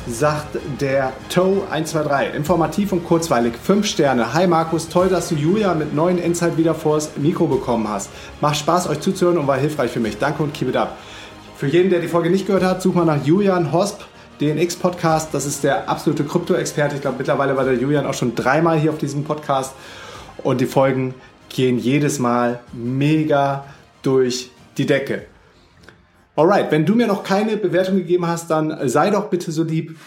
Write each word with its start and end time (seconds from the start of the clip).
sagt 0.09 0.57
der 0.81 1.13
Toe 1.29 1.61
123. 1.69 2.35
Informativ 2.35 2.91
und 2.91 3.05
kurzweilig. 3.05 3.53
5 3.61 3.85
Sterne. 3.85 4.33
Hi 4.33 4.47
Markus, 4.47 4.89
toll, 4.89 5.07
dass 5.07 5.29
du 5.29 5.35
Julia 5.35 5.73
mit 5.75 5.93
neuen 5.93 6.17
Insight 6.17 6.57
wieder 6.57 6.73
vors 6.73 7.11
Mikro 7.17 7.47
bekommen 7.47 7.87
hast. 7.87 8.09
Macht 8.41 8.57
Spaß, 8.57 8.89
euch 8.89 8.99
zuzuhören 8.99 9.37
und 9.37 9.47
war 9.47 9.57
hilfreich 9.57 9.91
für 9.91 9.99
mich. 9.99 10.17
Danke 10.17 10.43
und 10.43 10.53
keep 10.53 10.69
it 10.69 10.75
up. 10.75 10.97
Für 11.55 11.67
jeden, 11.67 11.89
der 11.89 11.99
die 11.99 12.07
Folge 12.07 12.29
nicht 12.29 12.47
gehört 12.47 12.63
hat, 12.63 12.81
such 12.81 12.95
mal 12.95 13.05
nach 13.05 13.23
Julian 13.23 13.71
Hosp, 13.71 14.01
DNX 14.41 14.77
Podcast. 14.77 15.33
Das 15.33 15.45
ist 15.45 15.63
der 15.63 15.89
absolute 15.89 16.23
Krypto-Experte. 16.23 16.95
Ich 16.95 17.01
glaube, 17.01 17.17
mittlerweile 17.17 17.55
war 17.55 17.65
der 17.65 17.75
Julian 17.75 18.05
auch 18.05 18.13
schon 18.13 18.33
dreimal 18.35 18.79
hier 18.79 18.91
auf 18.91 18.97
diesem 18.97 19.23
Podcast. 19.23 19.73
Und 20.43 20.61
die 20.61 20.65
Folgen 20.65 21.13
gehen 21.49 21.77
jedes 21.77 22.19
Mal 22.19 22.61
mega 22.73 23.65
durch 24.01 24.51
die 24.77 24.85
Decke. 24.85 25.25
Alright, 26.39 26.71
wenn 26.71 26.85
du 26.85 26.95
mir 26.95 27.05
noch 27.05 27.25
keine 27.25 27.57
Bewertung 27.57 27.97
gegeben 27.97 28.25
hast, 28.25 28.49
dann 28.49 28.87
sei 28.87 29.09
doch 29.09 29.29
bitte 29.29 29.51
so 29.51 29.61
lieb 29.61 29.97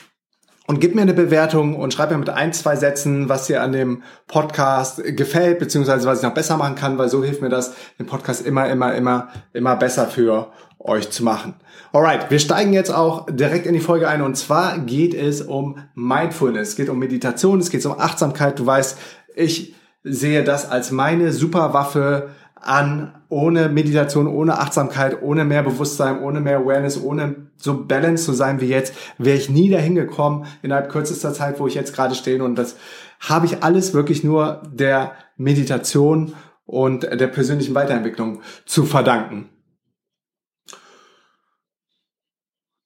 und 0.67 0.81
gib 0.81 0.95
mir 0.95 1.03
eine 1.03 1.13
Bewertung 1.13 1.77
und 1.77 1.93
schreib 1.93 2.11
mir 2.11 2.17
mit 2.17 2.31
ein, 2.31 2.55
zwei 2.55 2.75
Sätzen, 2.75 3.29
was 3.29 3.49
dir 3.49 3.63
an 3.63 3.73
dem 3.73 4.03
Podcast 4.29 5.03
gefällt, 5.05 5.59
beziehungsweise 5.59 6.09
was 6.09 6.21
ich 6.21 6.25
noch 6.25 6.33
besser 6.33 6.57
machen 6.57 6.75
kann, 6.75 6.97
weil 6.97 7.11
so 7.11 7.23
hilft 7.23 7.43
mir 7.43 7.51
das, 7.51 7.75
den 7.99 8.07
Podcast 8.07 8.47
immer, 8.47 8.67
immer, 8.71 8.95
immer, 8.95 9.29
immer 9.53 9.77
besser 9.77 10.07
für 10.07 10.53
euch 10.79 11.11
zu 11.11 11.23
machen. 11.23 11.57
Alright, 11.93 12.31
wir 12.31 12.39
steigen 12.39 12.73
jetzt 12.73 12.95
auch 12.95 13.27
direkt 13.27 13.67
in 13.67 13.75
die 13.75 13.81
Folge 13.81 14.09
ein 14.09 14.23
und 14.23 14.35
zwar 14.39 14.79
geht 14.79 15.13
es 15.13 15.43
um 15.43 15.81
Mindfulness, 15.95 16.71
es 16.71 16.77
geht 16.77 16.89
um 16.89 16.99
Meditation, 16.99 17.61
es 17.61 17.69
geht 17.69 17.85
um 17.85 18.01
Achtsamkeit. 18.01 18.59
Du 18.59 18.65
weißt, 18.65 18.97
ich 19.35 19.75
sehe 20.03 20.45
das 20.45 20.71
als 20.71 20.93
meine 20.93 21.31
Superwaffe 21.31 22.31
an, 22.63 23.15
ohne 23.29 23.69
Meditation, 23.69 24.27
ohne 24.27 24.59
Achtsamkeit, 24.59 25.21
ohne 25.23 25.45
mehr 25.45 25.63
Bewusstsein, 25.63 26.21
ohne 26.21 26.41
mehr 26.41 26.59
Awareness, 26.59 27.03
ohne 27.03 27.49
so 27.57 27.85
balanced 27.85 28.25
zu 28.25 28.33
sein 28.33 28.61
wie 28.61 28.67
jetzt, 28.67 28.95
wäre 29.19 29.37
ich 29.37 29.51
nie 29.51 29.71
dahin 29.71 29.95
gekommen 29.95 30.47
innerhalb 30.63 30.91
kürzester 30.91 31.33
Zeit, 31.33 31.59
wo 31.59 31.67
ich 31.67 31.75
jetzt 31.75 31.95
gerade 31.95 32.15
stehe. 32.15 32.43
Und 32.43 32.57
das 32.57 32.77
habe 33.21 33.47
ich 33.47 33.63
alles 33.63 33.95
wirklich 33.95 34.23
nur 34.23 34.63
der 34.73 35.13
Meditation 35.37 36.35
und 36.65 37.03
der 37.03 37.27
persönlichen 37.27 37.75
Weiterentwicklung 37.75 38.41
zu 38.65 38.85
verdanken. 38.85 39.49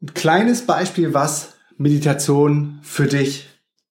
Ein 0.03 0.15
kleines 0.15 0.67
Beispiel, 0.67 1.15
was 1.15 1.55
Meditation 1.77 2.79
für 2.83 3.07
dich 3.07 3.49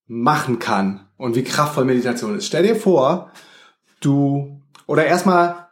machen 0.08 0.60
kann 0.60 1.08
und 1.18 1.36
wie 1.36 1.44
kraftvoll 1.44 1.86
Meditation 1.86 2.38
ist. 2.38 2.46
Stell 2.46 2.64
dir 2.64 2.76
vor, 2.76 3.32
du 4.02 4.62
oder 4.88 5.06
erstmal 5.06 5.65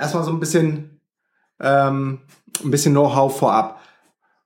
erstmal 0.00 0.24
so 0.24 0.30
ein 0.30 0.40
bisschen, 0.40 1.00
ähm, 1.60 2.20
ein 2.64 2.70
bisschen 2.70 2.92
Know-how 2.92 3.36
vorab. 3.36 3.80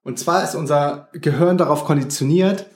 Und 0.02 0.18
zwar 0.18 0.44
ist 0.44 0.54
unser 0.54 1.08
Gehirn 1.12 1.56
darauf 1.56 1.84
konditioniert, 1.84 2.66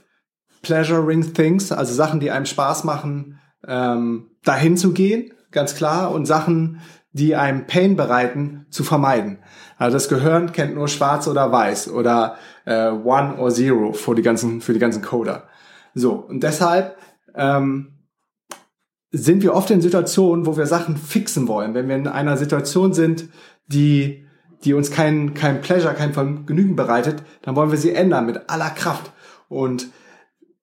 pleasuring 0.63 1.35
things, 1.35 1.73
also 1.73 1.93
Sachen, 1.93 2.21
die 2.21 2.31
einem 2.31 2.47
Spaß 2.47 2.85
machen, 2.85 3.39
ähm, 3.67 4.31
dahin 4.45 4.77
zu 4.77 4.93
gehen, 4.93 5.33
ganz 5.51 5.75
klar, 5.75 6.13
und 6.13 6.27
Sachen, 6.27 6.81
die 7.13 7.37
einem 7.37 7.67
Pain 7.67 7.97
bereiten, 7.97 8.67
zu 8.71 8.85
vermeiden. 8.85 9.39
Also 9.77 9.97
das 9.97 10.09
Gehirn 10.09 10.53
kennt 10.53 10.75
nur 10.75 10.89
Schwarz 10.89 11.27
oder 11.27 11.51
Weiß 11.51 11.91
oder 11.91 12.37
äh, 12.65 12.89
One 12.89 13.37
or 13.39 13.51
Zero 13.51 13.93
für 13.93 14.15
die 14.15 14.23
ganzen 14.23 14.61
für 14.61 14.73
die 14.73 14.79
ganzen 14.79 15.03
Coder. 15.03 15.49
So 15.95 16.13
und 16.13 16.43
deshalb 16.43 16.97
ähm, 17.35 17.98
sind 19.11 19.43
wir 19.43 19.55
oft 19.55 19.71
in 19.71 19.81
Situationen, 19.81 20.47
wo 20.47 20.57
wir 20.57 20.67
Sachen 20.67 20.97
fixen 20.97 21.49
wollen. 21.49 21.75
Wenn 21.75 21.89
wir 21.89 21.97
in 21.97 22.07
einer 22.07 22.37
Situation 22.37 22.93
sind, 22.93 23.29
die, 23.67 24.27
die 24.65 24.75
uns 24.75 24.91
kein, 24.91 25.35
kein 25.35 25.61
Pleasure, 25.61 25.95
kein 25.95 26.13
Vergnügen 26.13 26.77
bereitet, 26.77 27.23
dann 27.43 27.57
wollen 27.57 27.71
wir 27.71 27.79
sie 27.79 27.93
ändern 27.93 28.27
mit 28.27 28.51
aller 28.51 28.71
Kraft. 28.71 29.13
Und 29.49 29.89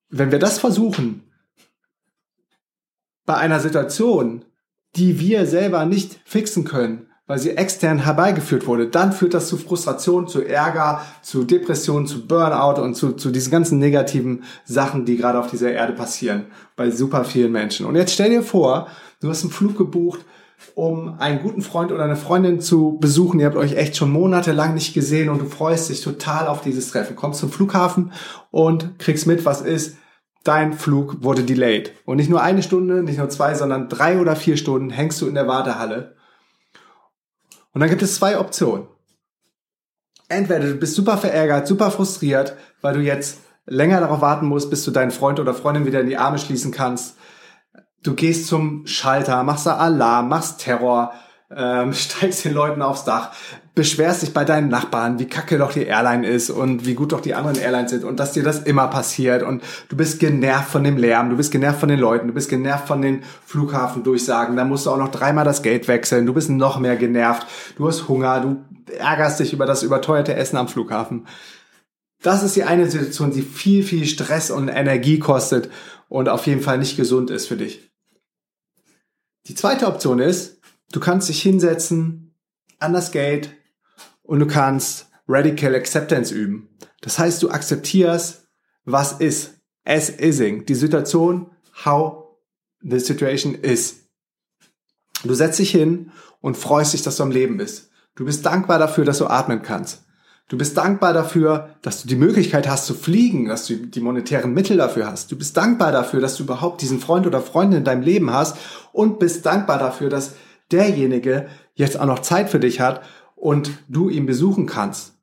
wenn 0.09 0.31
wir 0.31 0.39
das 0.39 0.59
versuchen, 0.59 1.23
bei 3.25 3.35
einer 3.35 3.59
Situation, 3.59 4.45
die 4.95 5.19
wir 5.19 5.45
selber 5.47 5.85
nicht 5.85 6.19
fixen 6.25 6.63
können, 6.63 7.09
weil 7.27 7.39
sie 7.39 7.57
extern 7.57 7.99
herbeigeführt 7.99 8.67
wurde, 8.67 8.87
dann 8.87 9.11
führt 9.11 9.33
das 9.33 9.47
zu 9.47 9.57
Frustration, 9.57 10.27
zu 10.27 10.43
Ärger, 10.43 11.01
zu 11.23 11.43
Depressionen, 11.43 12.05
zu 12.05 12.27
Burnout 12.27 12.81
und 12.81 12.95
zu, 12.95 13.13
zu 13.13 13.31
diesen 13.31 13.51
ganzen 13.51 13.79
negativen 13.79 14.43
Sachen, 14.63 15.05
die 15.05 15.17
gerade 15.17 15.39
auf 15.39 15.49
dieser 15.49 15.71
Erde 15.71 15.93
passieren, 15.93 16.45
bei 16.75 16.91
super 16.91 17.25
vielen 17.25 17.51
Menschen. 17.51 17.85
Und 17.85 17.95
jetzt 17.95 18.13
stell 18.13 18.29
dir 18.29 18.43
vor, 18.43 18.87
du 19.21 19.29
hast 19.29 19.41
einen 19.41 19.51
Flug 19.51 19.77
gebucht, 19.77 20.23
um 20.75 21.19
einen 21.19 21.41
guten 21.41 21.61
Freund 21.61 21.91
oder 21.91 22.03
eine 22.03 22.15
Freundin 22.15 22.61
zu 22.61 22.97
besuchen. 22.99 23.39
Ihr 23.39 23.47
habt 23.47 23.57
euch 23.57 23.75
echt 23.75 23.95
schon 23.95 24.11
monatelang 24.11 24.73
nicht 24.73 24.93
gesehen 24.93 25.29
und 25.29 25.41
du 25.41 25.45
freust 25.45 25.89
dich 25.89 26.01
total 26.01 26.47
auf 26.47 26.61
dieses 26.61 26.91
Treffen. 26.91 27.15
Kommst 27.15 27.39
zum 27.39 27.51
Flughafen 27.51 28.11
und 28.51 28.99
kriegst 28.99 29.27
mit, 29.27 29.45
was 29.45 29.61
ist. 29.61 29.97
Dein 30.43 30.73
Flug 30.73 31.23
wurde 31.23 31.43
delayed. 31.43 31.93
Und 32.05 32.17
nicht 32.17 32.29
nur 32.29 32.41
eine 32.41 32.61
Stunde, 32.61 33.01
nicht 33.01 33.17
nur 33.17 33.29
zwei, 33.29 33.55
sondern 33.55 33.89
drei 33.89 34.19
oder 34.19 34.35
vier 34.35 34.57
Stunden 34.57 34.91
hängst 34.91 35.19
du 35.21 35.27
in 35.27 35.33
der 35.33 35.47
Wartehalle 35.47 36.14
und 37.75 37.81
dann 37.81 37.89
gibt 37.89 38.01
es 38.01 38.15
zwei 38.15 38.39
Optionen. 38.39 38.87
Entweder 40.29 40.61
du 40.61 40.75
bist 40.75 40.95
super 40.95 41.17
verärgert, 41.17 41.67
super 41.67 41.91
frustriert, 41.91 42.55
weil 42.81 42.93
du 42.93 43.01
jetzt 43.01 43.41
länger 43.65 43.99
darauf 43.99 44.21
warten 44.21 44.47
musst, 44.47 44.69
bis 44.69 44.85
du 44.85 44.91
deinen 44.91 45.11
Freund 45.11 45.41
oder 45.41 45.53
Freundin 45.53 45.85
wieder 45.85 45.99
in 45.99 46.07
die 46.07 46.17
Arme 46.17 46.39
schließen 46.39 46.71
kannst. 46.71 47.17
Du 48.01 48.15
gehst 48.15 48.47
zum 48.47 48.87
Schalter, 48.87 49.43
machst 49.43 49.65
da 49.65 49.75
Alarm, 49.75 50.29
machst 50.29 50.61
Terror, 50.61 51.13
ähm, 51.55 51.93
steigst 51.93 52.45
den 52.45 52.53
Leuten 52.53 52.81
aufs 52.81 53.03
Dach, 53.03 53.31
beschwerst 53.73 54.21
dich 54.21 54.33
bei 54.33 54.45
deinen 54.45 54.69
Nachbarn, 54.69 55.19
wie 55.19 55.27
kacke 55.27 55.57
doch 55.57 55.71
die 55.71 55.83
Airline 55.83 56.27
ist 56.27 56.49
und 56.49 56.85
wie 56.85 56.93
gut 56.93 57.11
doch 57.11 57.21
die 57.21 57.35
anderen 57.35 57.57
Airlines 57.57 57.91
sind 57.91 58.03
und 58.03 58.19
dass 58.19 58.31
dir 58.31 58.43
das 58.43 58.59
immer 58.59 58.87
passiert. 58.87 59.43
Und 59.43 59.63
du 59.89 59.97
bist 59.97 60.19
genervt 60.19 60.69
von 60.69 60.83
dem 60.83 60.97
Lärm, 60.97 61.29
du 61.29 61.37
bist 61.37 61.51
genervt 61.51 61.79
von 61.79 61.89
den 61.89 61.99
Leuten, 61.99 62.27
du 62.27 62.33
bist 62.33 62.49
genervt 62.49 62.87
von 62.87 63.01
den 63.01 63.23
Flughafendurchsagen, 63.45 64.55
dann 64.55 64.69
musst 64.69 64.85
du 64.85 64.91
auch 64.91 64.97
noch 64.97 65.11
dreimal 65.11 65.45
das 65.45 65.61
Geld 65.61 65.87
wechseln, 65.87 66.25
du 66.25 66.33
bist 66.33 66.49
noch 66.49 66.79
mehr 66.79 66.95
genervt, 66.95 67.45
du 67.77 67.87
hast 67.87 68.07
Hunger, 68.07 68.39
du 68.39 68.65
ärgerst 68.97 69.39
dich 69.39 69.53
über 69.53 69.65
das 69.65 69.83
überteuerte 69.83 70.35
Essen 70.35 70.57
am 70.57 70.67
Flughafen. 70.67 71.27
Das 72.21 72.43
ist 72.43 72.55
die 72.55 72.63
eine 72.63 72.89
Situation, 72.89 73.31
die 73.31 73.41
viel, 73.41 73.83
viel 73.83 74.05
Stress 74.05 74.49
und 74.49 74.67
Energie 74.67 75.19
kostet 75.19 75.69
und 76.09 76.29
auf 76.29 76.47
jeden 76.47 76.61
Fall 76.61 76.77
nicht 76.77 76.97
gesund 76.97 77.29
ist 77.29 77.47
für 77.47 77.57
dich. 77.57 77.91
Die 79.47 79.53
zweite 79.53 79.85
Option 79.85 80.19
ist, 80.19 80.59
du 80.91 80.99
kannst 80.99 81.29
dich 81.29 81.41
hinsetzen 81.41 82.35
an 82.79 82.93
das 82.93 83.11
Gate, 83.11 83.49
und 84.25 84.39
du 84.39 84.47
kannst 84.47 85.07
Radical 85.27 85.75
Acceptance 85.75 86.33
üben. 86.33 86.69
Das 87.01 87.19
heißt, 87.19 87.41
du 87.43 87.49
akzeptierst, 87.49 88.47
was 88.85 89.13
ist. 89.13 89.51
As 89.87 90.09
ising. 90.09 90.65
Die 90.65 90.75
Situation, 90.75 91.51
how 91.85 92.25
the 92.81 92.99
situation 92.99 93.53
is. 93.53 94.07
Du 95.23 95.33
setzt 95.33 95.59
dich 95.59 95.71
hin 95.71 96.11
und 96.41 96.57
freust 96.57 96.93
dich, 96.93 97.03
dass 97.03 97.17
du 97.17 97.23
am 97.23 97.31
Leben 97.31 97.57
bist. 97.57 97.89
Du 98.15 98.25
bist 98.25 98.45
dankbar 98.45 98.79
dafür, 98.79 99.05
dass 99.05 99.19
du 99.19 99.27
atmen 99.27 99.61
kannst. 99.61 100.03
Du 100.47 100.57
bist 100.57 100.77
dankbar 100.77 101.13
dafür, 101.13 101.75
dass 101.81 102.01
du 102.01 102.07
die 102.07 102.15
Möglichkeit 102.15 102.67
hast 102.67 102.85
zu 102.85 102.93
fliegen, 102.93 103.45
dass 103.45 103.65
du 103.65 103.77
die 103.77 104.01
monetären 104.01 104.53
Mittel 104.53 104.77
dafür 104.77 105.07
hast. 105.07 105.31
Du 105.31 105.37
bist 105.37 105.57
dankbar 105.57 105.91
dafür, 105.91 106.21
dass 106.21 106.37
du 106.37 106.43
überhaupt 106.43 106.81
diesen 106.81 106.99
Freund 106.99 107.25
oder 107.25 107.41
Freundin 107.41 107.79
in 107.79 107.83
deinem 107.83 108.03
Leben 108.03 108.31
hast 108.31 108.57
und 108.91 109.19
bist 109.19 109.45
dankbar 109.45 109.79
dafür, 109.79 110.09
dass 110.09 110.33
derjenige 110.71 111.47
jetzt 111.73 111.99
auch 111.99 112.05
noch 112.05 112.19
Zeit 112.19 112.49
für 112.49 112.59
dich 112.59 112.79
hat 112.79 113.01
und 113.35 113.71
du 113.87 114.09
ihn 114.09 114.25
besuchen 114.25 114.65
kannst. 114.65 115.13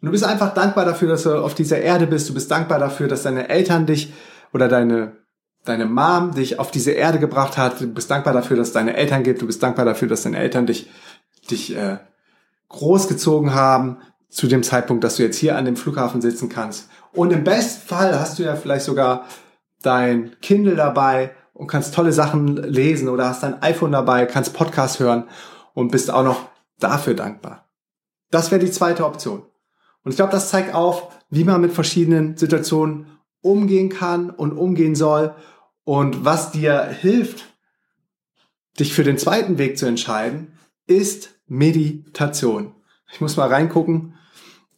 Und 0.00 0.06
du 0.06 0.12
bist 0.12 0.24
einfach 0.24 0.54
dankbar 0.54 0.84
dafür, 0.84 1.08
dass 1.08 1.24
du 1.24 1.42
auf 1.42 1.54
dieser 1.54 1.80
Erde 1.80 2.06
bist. 2.06 2.28
Du 2.28 2.34
bist 2.34 2.50
dankbar 2.50 2.78
dafür, 2.78 3.08
dass 3.08 3.24
deine 3.24 3.48
Eltern 3.48 3.86
dich 3.86 4.12
oder 4.52 4.68
deine, 4.68 5.16
deine 5.64 5.86
Mom 5.86 6.34
dich 6.34 6.58
auf 6.60 6.70
diese 6.70 6.92
Erde 6.92 7.18
gebracht 7.18 7.58
hat. 7.58 7.80
Du 7.80 7.92
bist 7.92 8.10
dankbar 8.10 8.32
dafür, 8.32 8.56
dass 8.56 8.68
es 8.68 8.74
deine 8.74 8.96
Eltern 8.96 9.24
gibt. 9.24 9.42
Du 9.42 9.46
bist 9.46 9.62
dankbar 9.62 9.84
dafür, 9.84 10.06
dass 10.06 10.22
deine 10.22 10.38
Eltern 10.38 10.66
dich, 10.66 10.88
dich 11.50 11.76
äh, 11.76 11.98
großgezogen 12.68 13.54
haben 13.54 13.98
zu 14.28 14.46
dem 14.46 14.62
Zeitpunkt, 14.62 15.02
dass 15.02 15.16
du 15.16 15.24
jetzt 15.24 15.38
hier 15.38 15.56
an 15.56 15.64
dem 15.64 15.76
Flughafen 15.76 16.20
sitzen 16.20 16.48
kannst. 16.48 16.88
Und 17.12 17.32
im 17.32 17.42
besten 17.42 17.88
Fall 17.88 18.18
hast 18.20 18.38
du 18.38 18.44
ja 18.44 18.54
vielleicht 18.54 18.84
sogar 18.84 19.24
dein 19.82 20.36
Kindle 20.40 20.76
dabei 20.76 21.32
und 21.58 21.66
kannst 21.66 21.92
tolle 21.92 22.12
Sachen 22.12 22.56
lesen 22.56 23.08
oder 23.08 23.28
hast 23.28 23.42
dein 23.42 23.60
iPhone 23.62 23.90
dabei, 23.90 24.26
kannst 24.26 24.54
Podcast 24.54 25.00
hören 25.00 25.24
und 25.74 25.90
bist 25.90 26.08
auch 26.10 26.22
noch 26.22 26.48
dafür 26.78 27.14
dankbar. 27.14 27.68
Das 28.30 28.52
wäre 28.52 28.64
die 28.64 28.70
zweite 28.70 29.04
Option. 29.04 29.42
Und 30.04 30.12
ich 30.12 30.16
glaube, 30.16 30.30
das 30.30 30.50
zeigt 30.50 30.72
auf, 30.72 31.08
wie 31.30 31.42
man 31.42 31.60
mit 31.60 31.72
verschiedenen 31.72 32.36
Situationen 32.36 33.18
umgehen 33.40 33.88
kann 33.88 34.30
und 34.30 34.52
umgehen 34.52 34.94
soll 34.94 35.34
und 35.82 36.24
was 36.24 36.52
dir 36.52 36.84
hilft, 36.84 37.44
dich 38.78 38.94
für 38.94 39.02
den 39.02 39.18
zweiten 39.18 39.58
Weg 39.58 39.78
zu 39.78 39.86
entscheiden, 39.86 40.52
ist 40.86 41.40
Meditation. 41.48 42.76
Ich 43.10 43.20
muss 43.20 43.36
mal 43.36 43.48
reingucken. 43.48 44.14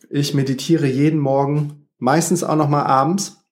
Ich 0.09 0.32
meditiere 0.32 0.87
jeden 0.87 1.21
Morgen, 1.21 1.88
meistens 1.99 2.43
auch 2.43 2.56
noch 2.56 2.71
mal 2.71 2.85
abends 2.85 3.44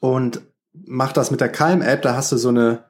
und 0.00 0.42
mache 0.86 1.14
das 1.14 1.30
mit 1.30 1.40
der 1.40 1.50
Calm-App. 1.50 2.02
Da 2.02 2.14
hast 2.14 2.32
du 2.32 2.36
so 2.36 2.50
eine 2.50 2.84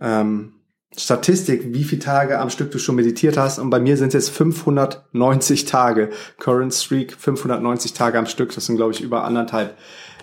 ähm, 0.00 0.56
Statistik, 0.96 1.74
wie 1.74 1.84
viele 1.84 2.00
Tage 2.00 2.38
am 2.38 2.50
Stück 2.50 2.70
du 2.70 2.78
schon 2.78 2.94
meditiert 2.96 3.36
hast. 3.36 3.58
Und 3.58 3.70
bei 3.70 3.80
mir 3.80 3.96
sind 3.96 4.08
es 4.08 4.14
jetzt 4.14 4.30
590 4.30 5.64
Tage. 5.64 6.10
Current 6.38 6.72
Streak, 6.72 7.12
590 7.12 7.92
Tage 7.92 8.18
am 8.18 8.26
Stück. 8.26 8.54
Das 8.54 8.66
sind, 8.66 8.76
glaube 8.76 8.92
ich, 8.92 9.00
über 9.00 9.24
anderthalb 9.24 9.76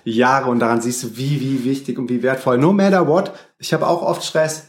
Jahre. 0.03 0.49
Und 0.49 0.59
daran 0.59 0.81
siehst 0.81 1.03
du, 1.03 1.17
wie, 1.17 1.39
wie 1.41 1.63
wichtig 1.63 1.99
und 1.99 2.09
wie 2.09 2.23
wertvoll. 2.23 2.57
No 2.57 2.73
matter 2.73 3.07
what. 3.07 3.31
Ich 3.59 3.73
habe 3.73 3.87
auch 3.87 4.01
oft 4.01 4.23
Stress. 4.23 4.67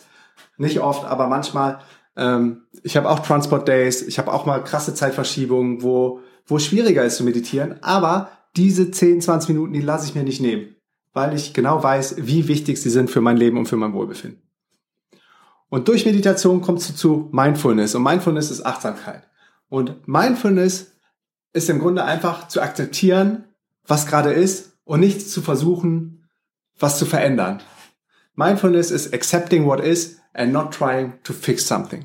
Nicht 0.57 0.81
oft, 0.81 1.05
aber 1.05 1.27
manchmal. 1.29 1.81
Ähm, 2.17 2.63
ich 2.83 2.97
habe 2.97 3.09
auch 3.09 3.21
Transport 3.21 3.67
Days. 3.67 4.03
Ich 4.03 4.19
habe 4.19 4.33
auch 4.33 4.47
mal 4.47 4.63
krasse 4.63 4.95
Zeitverschiebungen, 4.95 5.83
wo, 5.83 6.21
wo 6.47 6.57
es 6.57 6.65
schwieriger 6.65 7.05
ist 7.05 7.17
zu 7.17 7.25
meditieren. 7.25 7.83
Aber 7.83 8.29
diese 8.57 8.91
10, 8.91 9.21
20 9.21 9.49
Minuten, 9.49 9.73
die 9.73 9.81
lasse 9.81 10.07
ich 10.07 10.15
mir 10.15 10.23
nicht 10.23 10.41
nehmen. 10.41 10.74
Weil 11.15 11.35
ich 11.35 11.55
genau 11.55 11.83
weiß, 11.83 12.17
wie 12.19 12.49
wichtig 12.49 12.81
sie 12.83 12.91
sind 12.91 13.11
für 13.11 13.23
mein 13.23 13.39
Leben 13.39 13.57
und 13.57 13.67
für 13.67 13.77
mein 13.77 13.95
Wohlbefinden. 13.95 14.43
Und 15.71 15.89
durch 15.89 16.05
Meditation 16.05 16.61
kommst 16.61 16.91
du 16.91 16.95
zu 16.95 17.29
Mindfulness. 17.33 17.95
Und 17.95 18.03
Mindfulness 18.03 18.51
ist 18.51 18.67
Achtsamkeit. 18.67 19.27
Und 19.69 20.07
Mindfulness 20.07 20.93
ist 21.55 21.71
im 21.71 21.79
Grunde 21.79 22.05
einfach 22.05 22.49
zu 22.49 22.61
akzeptieren, 22.61 23.45
was 23.87 24.07
gerade 24.07 24.33
ist 24.33 24.77
und 24.85 25.01
nicht 25.01 25.31
zu 25.31 25.41
versuchen, 25.41 26.29
was 26.79 26.99
zu 26.99 27.07
verändern. 27.07 27.63
Mindfulness 28.35 28.91
is 28.91 29.13
accepting 29.13 29.65
what 29.65 29.81
is 29.81 30.21
and 30.33 30.53
not 30.53 30.75
trying 30.75 31.15
to 31.23 31.33
fix 31.33 31.67
something. 31.67 32.05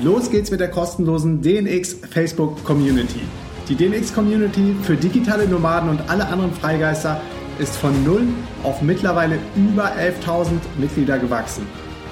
Los 0.04 0.30
geht's 0.30 0.52
mit 0.52 0.60
der 0.60 0.70
kostenlosen 0.70 1.42
DNX 1.42 1.96
Facebook 2.12 2.64
Community. 2.64 3.22
Die 3.70 3.76
DNX 3.76 4.14
Community 4.14 4.76
für 4.84 4.96
digitale 4.96 5.48
Nomaden 5.48 5.90
und 5.90 6.10
alle 6.10 6.28
anderen 6.28 6.54
Freigeister 6.54 7.22
ist 7.60 7.76
von 7.78 8.04
null 8.04 8.28
auf 8.64 8.82
mittlerweile 8.82 9.40
über 9.56 9.92
11.000 9.94 10.60
Mitglieder 10.78 11.18
gewachsen. 11.18 11.66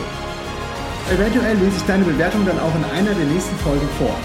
Eventuell 1.12 1.58
lese 1.58 1.78
ich 1.78 1.84
deine 1.84 2.04
Bewertung 2.04 2.46
dann 2.46 2.60
auch 2.60 2.74
in 2.76 2.84
einer 2.98 3.14
der 3.14 3.26
nächsten 3.26 3.56
Folgen 3.58 3.88
vor. 3.98 4.16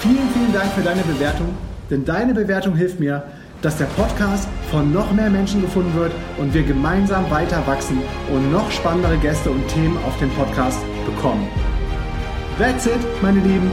Vielen, 0.00 0.28
vielen 0.32 0.52
Dank 0.52 0.72
für 0.72 0.80
deine 0.80 1.02
Bewertung, 1.02 1.54
denn 1.90 2.04
deine 2.04 2.32
Bewertung 2.32 2.74
hilft 2.74 2.98
mir, 2.98 3.22
dass 3.60 3.76
der 3.76 3.84
Podcast 3.86 4.48
von 4.70 4.92
noch 4.92 5.12
mehr 5.12 5.30
Menschen 5.30 5.60
gefunden 5.60 5.94
wird 5.94 6.12
und 6.38 6.54
wir 6.54 6.62
gemeinsam 6.62 7.30
weiter 7.30 7.66
wachsen 7.66 8.00
und 8.32 8.50
noch 8.50 8.70
spannendere 8.70 9.18
Gäste 9.18 9.50
und 9.50 9.66
Themen 9.68 9.98
auf 10.06 10.18
dem 10.18 10.30
Podcast 10.30 10.80
bekommen. 11.04 11.48
That's 12.58 12.86
it, 12.86 13.00
meine 13.22 13.40
Lieben. 13.40 13.70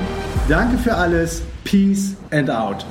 Danke 0.49 0.77
für 0.77 0.95
alles. 0.95 1.41
Peace 1.63 2.15
and 2.31 2.49
out. 2.49 2.85